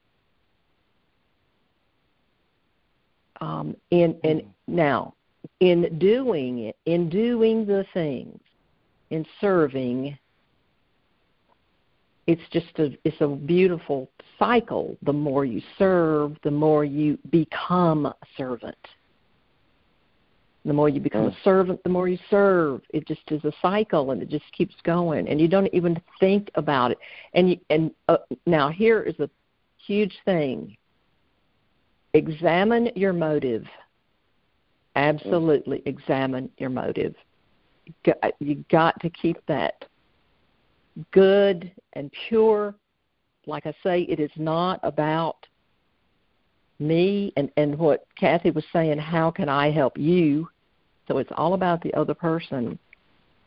um, 3.39 3.75
in 3.89 4.15
in 4.23 4.37
mm-hmm. 4.37 4.75
now 4.75 5.13
in 5.59 5.97
doing 5.99 6.59
it 6.59 6.77
in 6.85 7.09
doing 7.09 7.65
the 7.65 7.85
things 7.93 8.39
in 9.11 9.25
serving 9.39 10.17
it's 12.27 12.41
just 12.51 12.77
a 12.79 12.97
it's 13.03 13.19
a 13.19 13.27
beautiful 13.27 14.09
cycle. 14.37 14.95
The 15.03 15.13
more 15.13 15.43
you 15.43 15.61
serve 15.77 16.37
the 16.43 16.51
more 16.51 16.85
you 16.85 17.17
become 17.29 18.05
a 18.05 18.15
servant. 18.37 18.77
The 20.63 20.73
more 20.73 20.89
you 20.89 21.01
become 21.01 21.25
a 21.25 21.35
servant 21.43 21.83
the 21.83 21.89
more 21.89 22.07
you 22.07 22.19
serve. 22.29 22.81
It 22.91 23.07
just 23.07 23.23
is 23.31 23.43
a 23.43 23.51
cycle 23.61 24.11
and 24.11 24.21
it 24.21 24.29
just 24.29 24.45
keeps 24.55 24.75
going 24.83 25.27
and 25.27 25.41
you 25.41 25.47
don't 25.47 25.69
even 25.73 25.99
think 26.19 26.49
about 26.55 26.91
it. 26.91 26.99
And 27.33 27.49
you, 27.49 27.59
and 27.69 27.91
uh, 28.07 28.17
now 28.45 28.69
here 28.69 29.01
is 29.01 29.19
a 29.19 29.29
huge 29.85 30.15
thing. 30.23 30.77
Examine 32.13 32.91
your 32.95 33.13
motive. 33.13 33.65
Absolutely 34.95 35.81
examine 35.85 36.49
your 36.57 36.69
motive. 36.69 37.15
You 38.39 38.63
got 38.69 38.99
to 39.01 39.09
keep 39.09 39.37
that 39.47 39.85
good 41.11 41.71
and 41.93 42.11
pure. 42.27 42.75
Like 43.45 43.65
I 43.65 43.73
say, 43.83 44.01
it 44.01 44.19
is 44.19 44.31
not 44.35 44.79
about 44.83 45.45
me 46.79 47.31
and, 47.37 47.49
and 47.57 47.77
what 47.77 48.05
Kathy 48.19 48.51
was 48.51 48.65
saying, 48.73 48.97
how 48.97 49.31
can 49.31 49.47
I 49.47 49.71
help 49.71 49.97
you? 49.97 50.49
So 51.07 51.17
it's 51.17 51.31
all 51.35 51.53
about 51.53 51.81
the 51.81 51.93
other 51.93 52.13
person, 52.13 52.77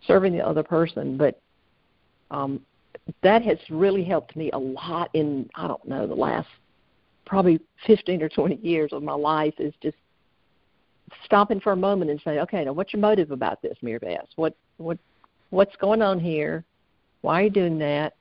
serving 0.06 0.32
the 0.32 0.46
other 0.46 0.62
person. 0.62 1.16
But 1.16 1.40
um, 2.30 2.60
that 3.22 3.42
has 3.42 3.58
really 3.70 4.04
helped 4.04 4.36
me 4.36 4.50
a 4.52 4.58
lot 4.58 5.10
in, 5.14 5.48
I 5.54 5.66
don't 5.66 5.86
know, 5.86 6.06
the 6.06 6.14
last 6.14 6.48
probably 7.26 7.60
15 7.86 8.22
or 8.22 8.28
20 8.28 8.56
years 8.56 8.92
of 8.92 9.02
my 9.02 9.14
life 9.14 9.54
is 9.58 9.74
just 9.82 9.96
stopping 11.25 11.61
for 11.61 11.73
a 11.73 11.76
moment 11.76 12.11
and 12.11 12.20
say, 12.23 12.38
okay, 12.40 12.64
now 12.64 12.73
what's 12.73 12.92
your 12.92 13.00
motive 13.00 13.30
about 13.30 13.62
this, 13.62 13.76
Mary 13.82 13.99
Beth? 13.99 14.26
What 14.37 14.54
what 14.78 14.99
what's 15.50 15.76
going 15.76 16.02
on 16.02 16.18
here? 16.20 16.64
Why 17.23 17.40
are 17.40 17.44
you 17.44 17.50
doing 17.50 17.78
that? 17.78 18.14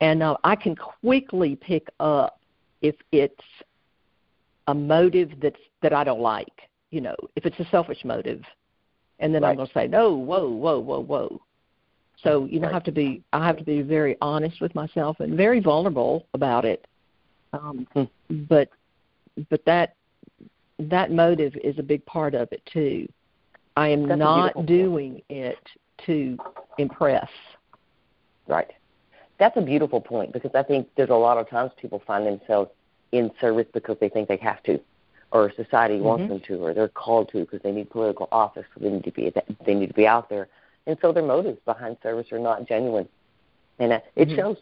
And 0.00 0.22
uh, 0.22 0.36
I 0.44 0.54
can 0.56 0.76
quickly 0.76 1.56
pick 1.56 1.88
up 1.98 2.40
if 2.82 2.94
it's 3.12 3.34
a 4.68 4.74
motive 4.74 5.32
that's 5.40 5.60
that 5.82 5.92
I 5.92 6.04
don't 6.04 6.20
like. 6.20 6.68
You 6.90 7.02
know, 7.02 7.16
if 7.36 7.44
it's 7.44 7.58
a 7.58 7.68
selfish 7.70 8.04
motive, 8.04 8.42
and 9.18 9.34
then 9.34 9.42
right. 9.42 9.50
I'm 9.50 9.56
going 9.56 9.68
to 9.68 9.74
say, 9.74 9.86
no, 9.88 10.14
whoa, 10.14 10.48
whoa, 10.48 10.78
whoa, 10.78 11.00
whoa. 11.00 11.40
So 12.22 12.46
you 12.46 12.60
know, 12.60 12.66
right. 12.66 12.72
I 12.72 12.74
have 12.74 12.84
to 12.84 12.92
be 12.92 13.22
I 13.32 13.46
have 13.46 13.58
to 13.58 13.64
be 13.64 13.82
very 13.82 14.16
honest 14.20 14.60
with 14.60 14.74
myself 14.74 15.20
and 15.20 15.36
very 15.36 15.60
vulnerable 15.60 16.26
about 16.34 16.64
it 16.64 16.86
um, 17.52 17.86
hmm. 17.92 18.04
But 18.48 18.68
but 19.50 19.64
that 19.66 19.94
that 20.78 21.10
motive 21.10 21.54
is 21.56 21.78
a 21.78 21.82
big 21.82 22.04
part 22.06 22.34
of 22.34 22.48
it 22.52 22.62
too. 22.66 23.08
I 23.76 23.88
am 23.88 24.08
That's 24.08 24.18
not 24.18 24.66
doing 24.66 25.12
point. 25.12 25.24
it 25.28 25.58
to 26.06 26.36
impress. 26.78 27.28
Right. 28.46 28.70
That's 29.38 29.56
a 29.56 29.60
beautiful 29.62 30.00
point 30.00 30.32
because 30.32 30.50
I 30.54 30.62
think 30.62 30.88
there's 30.96 31.10
a 31.10 31.14
lot 31.14 31.38
of 31.38 31.48
times 31.48 31.70
people 31.80 32.02
find 32.06 32.26
themselves 32.26 32.70
in 33.12 33.30
service 33.40 33.66
because 33.72 33.96
they 34.00 34.08
think 34.08 34.28
they 34.28 34.36
have 34.38 34.62
to, 34.64 34.80
or 35.32 35.52
society 35.54 35.94
mm-hmm. 35.94 36.04
wants 36.04 36.28
them 36.28 36.40
to, 36.48 36.64
or 36.64 36.74
they're 36.74 36.88
called 36.88 37.30
to 37.32 37.40
because 37.40 37.60
they 37.62 37.72
need 37.72 37.88
political 37.90 38.28
office, 38.32 38.64
so 38.74 38.80
they 38.80 38.90
need 38.90 39.04
to 39.04 39.12
be 39.12 39.32
they 39.64 39.74
need 39.74 39.88
to 39.88 39.94
be 39.94 40.06
out 40.06 40.28
there, 40.28 40.48
and 40.86 40.98
so 41.00 41.12
their 41.12 41.24
motives 41.24 41.58
behind 41.64 41.96
service 42.02 42.26
are 42.32 42.38
not 42.38 42.66
genuine, 42.66 43.08
and 43.78 43.92
it 43.92 44.04
mm-hmm. 44.16 44.34
shows. 44.34 44.56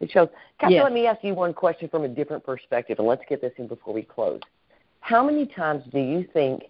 It 0.00 0.10
shows. 0.10 0.28
Kathy, 0.60 0.74
yes. 0.74 0.84
let 0.84 0.92
me 0.92 1.06
ask 1.06 1.24
you 1.24 1.34
one 1.34 1.54
question 1.54 1.88
from 1.88 2.04
a 2.04 2.08
different 2.08 2.44
perspective, 2.44 2.98
and 2.98 3.08
let's 3.08 3.22
get 3.28 3.40
this 3.40 3.52
in 3.56 3.68
before 3.68 3.94
we 3.94 4.02
close. 4.02 4.40
How 5.04 5.22
many 5.22 5.44
times 5.44 5.84
do 5.92 5.98
you 5.98 6.26
think 6.32 6.62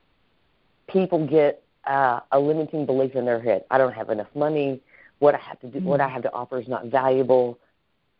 people 0.88 1.24
get 1.24 1.62
uh, 1.84 2.18
a 2.32 2.40
limiting 2.40 2.84
belief 2.84 3.14
in 3.14 3.24
their 3.24 3.40
head? 3.40 3.62
I 3.70 3.78
don't 3.78 3.92
have 3.92 4.10
enough 4.10 4.26
money. 4.34 4.80
What 5.20 5.36
I 5.36 5.38
have 5.38 5.60
to 5.60 5.68
do, 5.68 5.78
mm-hmm. 5.78 5.86
what 5.86 6.00
I 6.00 6.08
have 6.08 6.22
to 6.22 6.32
offer 6.32 6.58
is 6.58 6.66
not 6.66 6.86
valuable. 6.86 7.60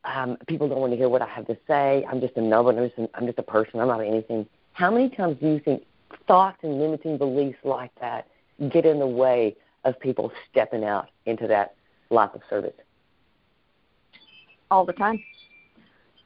Um, 0.04 0.36
people 0.46 0.68
don't 0.68 0.78
want 0.78 0.92
to 0.92 0.96
hear 0.96 1.08
what 1.08 1.20
I 1.20 1.26
have 1.26 1.48
to 1.48 1.56
say. 1.66 2.06
I'm 2.08 2.20
just 2.20 2.36
a 2.36 2.40
nobody. 2.40 2.78
I'm 2.78 2.88
just, 2.90 2.98
a, 3.00 3.10
I'm 3.16 3.26
just 3.26 3.40
a 3.40 3.42
person. 3.42 3.80
I'm 3.80 3.88
not 3.88 4.02
anything. 4.02 4.46
How 4.72 4.88
many 4.88 5.08
times 5.08 5.36
do 5.40 5.48
you 5.48 5.58
think 5.58 5.82
thoughts 6.28 6.58
and 6.62 6.78
limiting 6.78 7.18
beliefs 7.18 7.58
like 7.64 7.90
that 8.00 8.28
get 8.70 8.86
in 8.86 9.00
the 9.00 9.08
way 9.08 9.56
of 9.82 9.98
people 9.98 10.30
stepping 10.48 10.84
out 10.84 11.08
into 11.26 11.48
that 11.48 11.74
life 12.10 12.30
of 12.34 12.42
service? 12.48 12.74
all 14.70 14.84
the 14.84 14.92
time. 14.92 15.22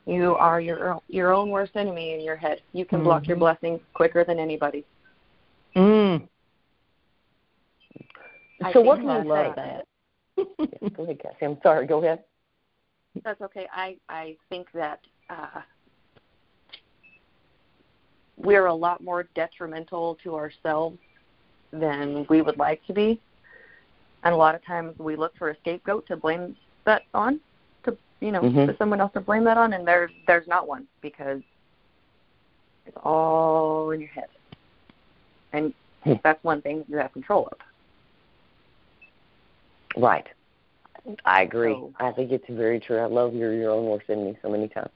You 0.08 0.36
are 0.36 0.58
your 0.58 1.02
your 1.08 1.34
own 1.34 1.50
worst 1.50 1.72
enemy 1.76 2.14
in 2.14 2.22
your 2.22 2.34
head. 2.34 2.62
You 2.72 2.86
can 2.86 3.00
mm-hmm. 3.00 3.08
block 3.08 3.26
your 3.26 3.36
mm-hmm. 3.36 3.40
blessings 3.40 3.80
quicker 3.92 4.24
than 4.24 4.38
anybody. 4.38 4.86
Mm. 5.76 6.26
So 8.72 8.80
what 8.80 9.00
can 9.00 9.04
you 9.04 9.28
love 9.28 9.54
that? 9.56 9.86
yeah, 10.38 10.88
go 10.96 11.02
ahead, 11.02 11.20
Kathy. 11.20 11.44
I'm 11.44 11.58
sorry. 11.62 11.86
Go 11.86 12.02
ahead. 12.02 12.24
That's 13.22 13.40
okay. 13.42 13.66
I 13.70 13.98
I 14.08 14.36
think 14.48 14.68
that 14.72 15.00
uh, 15.28 15.60
we're 18.38 18.66
a 18.66 18.74
lot 18.74 19.04
more 19.04 19.24
detrimental 19.34 20.16
to 20.24 20.36
ourselves 20.36 20.96
than 21.70 22.24
we 22.30 22.40
would 22.40 22.56
like 22.56 22.82
to 22.86 22.94
be, 22.94 23.20
and 24.24 24.32
a 24.32 24.36
lot 24.38 24.54
of 24.54 24.64
times 24.64 24.98
we 24.98 25.16
look 25.16 25.36
for 25.36 25.50
a 25.50 25.56
scapegoat 25.58 26.06
to 26.06 26.16
blame 26.16 26.56
that 26.86 27.02
on 27.12 27.40
you 28.20 28.32
know, 28.32 28.40
mm-hmm. 28.40 28.66
for 28.66 28.74
someone 28.78 29.00
else 29.00 29.12
to 29.14 29.20
blame 29.20 29.44
that 29.44 29.56
on, 29.56 29.72
and 29.72 29.86
there's 29.86 30.10
there's 30.26 30.46
not 30.48 30.66
one 30.66 30.86
because 31.02 31.40
it's 32.86 32.96
all 33.04 33.90
in 33.92 34.00
your 34.00 34.08
head, 34.10 34.28
and 35.52 35.72
hmm. 36.02 36.14
that's 36.24 36.42
one 36.42 36.60
thing 36.62 36.84
you 36.88 36.96
have 36.96 37.12
control 37.12 37.48
of. 37.52 37.58
Right. 40.02 40.26
I 41.24 41.42
agree. 41.42 41.72
So, 41.72 41.92
I 41.98 42.12
think 42.12 42.32
it's 42.32 42.44
very 42.48 42.80
true. 42.80 42.98
I 42.98 43.06
love 43.06 43.34
your 43.34 43.54
your 43.54 43.70
own 43.70 43.86
worst 43.86 44.10
enemy 44.10 44.36
so 44.42 44.50
many 44.50 44.68
times. 44.68 44.90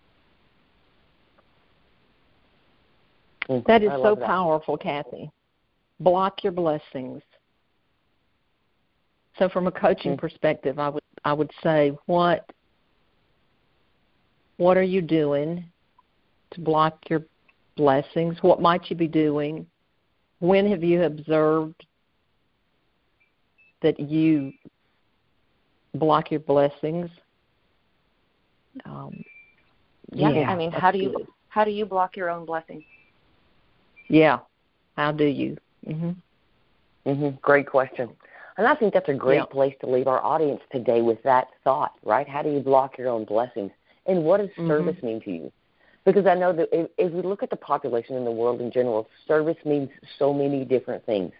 Mm, 3.48 3.64
that 3.66 3.82
is 3.82 3.90
so 4.02 4.14
that. 4.14 4.26
powerful, 4.26 4.76
Kathy. 4.76 5.30
Block 6.00 6.42
your 6.42 6.52
blessings. 6.52 7.22
So, 9.38 9.48
from 9.48 9.66
a 9.66 9.72
coaching 9.72 10.12
mm-hmm. 10.12 10.20
perspective, 10.20 10.78
I 10.78 10.88
would 10.88 11.02
I 11.24 11.32
would 11.32 11.50
say 11.62 11.92
what 12.06 12.50
what 14.56 14.76
are 14.76 14.82
you 14.82 15.00
doing 15.00 15.64
to 16.52 16.60
block 16.60 16.98
your 17.08 17.22
blessings? 17.76 18.36
What 18.42 18.60
might 18.60 18.90
you 18.90 18.96
be 18.96 19.08
doing? 19.08 19.66
When 20.40 20.68
have 20.70 20.82
you 20.82 21.04
observed 21.04 21.86
that 23.82 23.98
you 23.98 24.52
block 25.94 26.30
your 26.30 26.40
blessings? 26.40 27.10
Um, 28.84 29.22
yeah, 30.12 30.30
yeah, 30.30 30.50
I 30.50 30.56
mean, 30.56 30.70
how 30.72 30.90
do 30.90 30.98
you 30.98 31.10
good. 31.10 31.26
how 31.48 31.64
do 31.64 31.70
you 31.70 31.84
block 31.84 32.16
your 32.16 32.30
own 32.30 32.44
blessings? 32.44 32.82
Yeah, 34.08 34.40
how 34.96 35.12
do 35.12 35.24
you? 35.24 35.56
Mhm. 35.86 36.16
Mhm. 37.06 37.40
Great 37.40 37.66
question. 37.66 38.10
And 38.56 38.66
I 38.66 38.74
think 38.74 38.92
that's 38.92 39.08
a 39.08 39.14
great 39.14 39.36
yeah. 39.36 39.44
place 39.44 39.74
to 39.80 39.86
leave 39.86 40.06
our 40.06 40.22
audience 40.22 40.60
today 40.70 41.00
with 41.00 41.22
that 41.22 41.48
thought, 41.64 41.92
right? 42.02 42.28
How 42.28 42.42
do 42.42 42.50
you 42.50 42.60
block 42.60 42.98
your 42.98 43.08
own 43.08 43.24
blessings? 43.24 43.72
And 44.06 44.24
what 44.24 44.40
does 44.40 44.50
mm-hmm. 44.50 44.68
service 44.68 45.02
mean 45.02 45.20
to 45.22 45.30
you? 45.30 45.52
Because 46.04 46.26
I 46.26 46.34
know 46.34 46.52
that 46.52 46.68
if, 46.72 46.90
if 46.98 47.12
we 47.12 47.22
look 47.22 47.42
at 47.42 47.50
the 47.50 47.56
population 47.56 48.16
in 48.16 48.24
the 48.24 48.30
world 48.30 48.60
in 48.60 48.72
general, 48.72 49.08
service 49.28 49.56
means 49.64 49.88
so 50.18 50.34
many 50.34 50.64
different 50.64 51.04
things. 51.06 51.32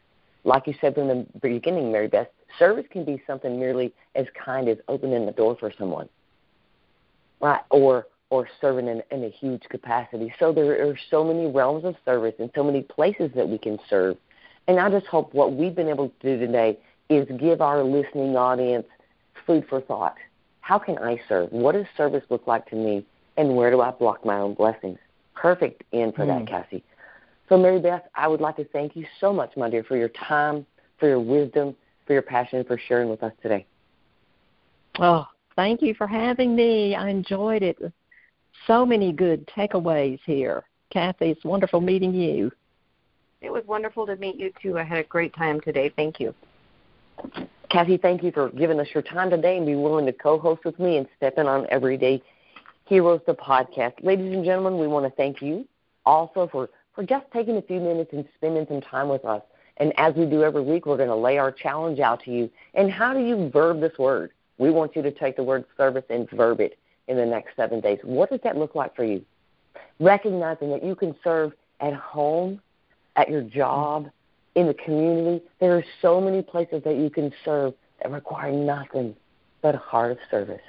Like 0.44 0.66
you 0.66 0.74
said 0.80 0.94
from 0.94 1.08
the 1.08 1.26
beginning, 1.40 1.90
Mary 1.90 2.08
Beth, 2.08 2.28
service 2.58 2.86
can 2.90 3.04
be 3.04 3.22
something 3.26 3.58
merely 3.58 3.92
as 4.14 4.26
kind 4.44 4.68
as 4.68 4.78
opening 4.88 5.26
the 5.26 5.32
door 5.32 5.56
for 5.58 5.72
someone, 5.76 6.08
right? 7.40 7.60
Or 7.70 8.06
or 8.30 8.48
serving 8.62 8.88
in, 8.88 9.02
in 9.10 9.24
a 9.24 9.28
huge 9.28 9.62
capacity. 9.68 10.32
So 10.38 10.54
there 10.54 10.88
are 10.88 10.98
so 11.10 11.22
many 11.22 11.50
realms 11.50 11.84
of 11.84 11.96
service 12.02 12.32
and 12.38 12.50
so 12.54 12.64
many 12.64 12.80
places 12.80 13.30
that 13.34 13.46
we 13.46 13.58
can 13.58 13.78
serve. 13.90 14.16
And 14.66 14.80
I 14.80 14.88
just 14.88 15.04
hope 15.04 15.34
what 15.34 15.52
we've 15.52 15.74
been 15.74 15.88
able 15.90 16.08
to 16.08 16.14
do 16.22 16.46
today 16.46 16.78
is 17.10 17.28
give 17.38 17.60
our 17.60 17.84
listening 17.84 18.34
audience 18.34 18.86
food 19.46 19.66
for 19.68 19.82
thought 19.82 20.16
how 20.62 20.78
can 20.78 20.96
I 20.98 21.20
serve? 21.28 21.52
What 21.52 21.72
does 21.72 21.86
service 21.96 22.24
look 22.30 22.46
like 22.46 22.66
to 22.70 22.76
me? 22.76 23.04
And 23.36 23.56
where 23.56 23.70
do 23.70 23.80
I 23.80 23.90
block 23.90 24.24
my 24.24 24.38
own 24.38 24.54
blessings? 24.54 24.98
Perfect 25.34 25.82
end 25.92 26.14
for 26.14 26.24
mm. 26.24 26.38
that, 26.38 26.46
Kathy. 26.46 26.82
So, 27.48 27.58
Mary 27.58 27.80
Beth, 27.80 28.04
I 28.14 28.28
would 28.28 28.40
like 28.40 28.56
to 28.56 28.64
thank 28.64 28.96
you 28.96 29.04
so 29.20 29.32
much, 29.32 29.56
my 29.56 29.68
dear, 29.68 29.84
for 29.84 29.96
your 29.96 30.08
time, 30.10 30.64
for 30.98 31.08
your 31.08 31.20
wisdom, 31.20 31.76
for 32.06 32.12
your 32.12 32.22
passion, 32.22 32.64
for 32.64 32.78
sharing 32.88 33.10
with 33.10 33.22
us 33.22 33.32
today. 33.42 33.66
Oh, 34.98 35.26
thank 35.56 35.82
you 35.82 35.94
for 35.94 36.06
having 36.06 36.54
me. 36.54 36.94
I 36.94 37.08
enjoyed 37.08 37.62
it. 37.62 37.78
So 38.66 38.86
many 38.86 39.12
good 39.12 39.46
takeaways 39.48 40.20
here. 40.24 40.62
Kathy, 40.90 41.30
it's 41.30 41.44
wonderful 41.44 41.80
meeting 41.80 42.14
you. 42.14 42.52
It 43.40 43.50
was 43.50 43.64
wonderful 43.66 44.06
to 44.06 44.14
meet 44.16 44.36
you 44.36 44.52
too. 44.62 44.78
I 44.78 44.84
had 44.84 44.98
a 44.98 45.04
great 45.04 45.34
time 45.34 45.60
today. 45.60 45.92
Thank 45.96 46.20
you. 46.20 46.34
Kathy, 47.72 47.96
thank 47.96 48.22
you 48.22 48.30
for 48.30 48.50
giving 48.50 48.78
us 48.80 48.88
your 48.92 49.02
time 49.02 49.30
today 49.30 49.56
and 49.56 49.64
be 49.64 49.74
willing 49.74 50.04
to 50.04 50.12
co-host 50.12 50.62
with 50.62 50.78
me 50.78 50.98
and 50.98 51.08
step 51.16 51.38
in 51.38 51.46
on 51.46 51.66
Everyday 51.70 52.22
Heroes 52.84 53.22
the 53.26 53.32
podcast. 53.32 53.94
Ladies 54.02 54.30
and 54.30 54.44
gentlemen, 54.44 54.78
we 54.78 54.86
want 54.86 55.06
to 55.06 55.10
thank 55.16 55.40
you 55.40 55.66
also 56.04 56.46
for, 56.52 56.68
for 56.94 57.02
just 57.02 57.24
taking 57.32 57.56
a 57.56 57.62
few 57.62 57.80
minutes 57.80 58.10
and 58.12 58.26
spending 58.36 58.66
some 58.68 58.82
time 58.82 59.08
with 59.08 59.24
us. 59.24 59.40
And 59.78 59.94
as 59.96 60.14
we 60.14 60.26
do 60.26 60.42
every 60.42 60.60
week, 60.60 60.84
we're 60.84 60.98
going 60.98 61.08
to 61.08 61.16
lay 61.16 61.38
our 61.38 61.50
challenge 61.50 61.98
out 61.98 62.22
to 62.24 62.30
you. 62.30 62.50
And 62.74 62.90
how 62.90 63.14
do 63.14 63.20
you 63.20 63.48
verb 63.48 63.80
this 63.80 63.96
word? 63.98 64.32
We 64.58 64.68
want 64.68 64.94
you 64.94 65.00
to 65.00 65.10
take 65.10 65.36
the 65.36 65.42
word 65.42 65.64
service 65.78 66.04
and 66.10 66.28
verb 66.28 66.60
it 66.60 66.78
in 67.08 67.16
the 67.16 67.24
next 67.24 67.56
seven 67.56 67.80
days. 67.80 68.00
What 68.02 68.28
does 68.28 68.40
that 68.44 68.58
look 68.58 68.74
like 68.74 68.94
for 68.94 69.04
you? 69.04 69.24
Recognizing 69.98 70.68
that 70.72 70.84
you 70.84 70.94
can 70.94 71.16
serve 71.24 71.54
at 71.80 71.94
home, 71.94 72.60
at 73.16 73.30
your 73.30 73.40
job, 73.40 74.10
in 74.54 74.66
the 74.66 74.74
community. 74.74 75.42
There 75.60 75.76
are 75.76 75.84
so 76.00 76.20
many 76.20 76.42
places 76.42 76.82
that 76.84 76.96
you 76.96 77.10
can 77.10 77.32
serve 77.44 77.74
that 78.02 78.10
require 78.10 78.52
nothing 78.52 79.14
but 79.60 79.74
a 79.74 79.78
heart 79.78 80.12
of 80.12 80.18
service. 80.30 80.60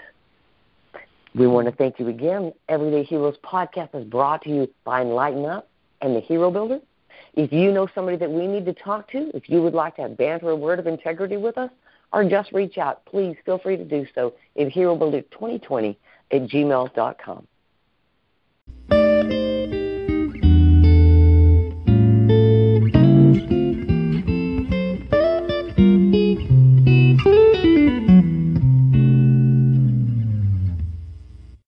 We 1.35 1.47
want 1.47 1.67
to 1.67 1.71
thank 1.71 1.99
you 1.99 2.09
again. 2.09 2.53
Everyday 2.69 3.03
Heroes 3.03 3.37
podcast 3.43 3.95
is 3.95 4.05
brought 4.05 4.43
to 4.43 4.49
you 4.49 4.69
by 4.83 5.01
Enlighten 5.01 5.45
Up 5.45 5.67
and 6.01 6.15
the 6.15 6.19
Hero 6.19 6.51
Builder. 6.51 6.79
If 7.33 7.51
you 7.51 7.71
know 7.71 7.87
somebody 7.95 8.17
that 8.17 8.31
we 8.31 8.45
need 8.45 8.65
to 8.65 8.73
talk 8.73 9.09
to, 9.11 9.31
if 9.35 9.49
you 9.49 9.61
would 9.63 9.73
like 9.73 9.95
to 9.95 10.03
have 10.03 10.17
banter 10.17 10.51
a 10.51 10.55
word 10.55 10.77
of 10.77 10.85
integrity 10.85 11.37
with 11.37 11.57
us, 11.57 11.71
or 12.11 12.23
just 12.23 12.51
reach 12.51 12.77
out, 12.77 13.03
please 13.05 13.35
feel 13.43 13.57
free 13.57 13.75
to 13.75 13.83
do 13.83 14.05
so 14.13 14.33
at 14.59 14.67
HeroBuilder2020 14.67 15.95
at 16.31 16.41
gmail.com. 16.43 17.47